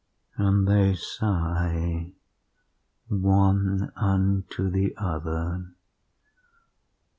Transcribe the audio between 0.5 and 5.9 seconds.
they sigh one unto the other.